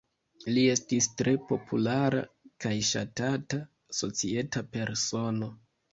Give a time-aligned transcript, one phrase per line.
[0.53, 2.23] Li estis tre populara
[2.65, 3.61] kaj ŝatata
[3.99, 5.57] societa persono.